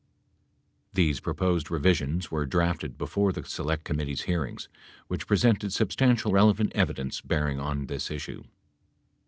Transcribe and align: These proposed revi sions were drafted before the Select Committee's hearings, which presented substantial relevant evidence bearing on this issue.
These 0.93 1.19
proposed 1.19 1.67
revi 1.67 1.93
sions 1.93 2.31
were 2.31 2.47
drafted 2.47 2.97
before 2.97 3.31
the 3.31 3.43
Select 3.45 3.83
Committee's 3.83 4.23
hearings, 4.23 4.67
which 5.09 5.27
presented 5.27 5.73
substantial 5.73 6.31
relevant 6.31 6.71
evidence 6.73 7.21
bearing 7.21 7.59
on 7.59 7.85
this 7.85 8.09
issue. 8.09 8.43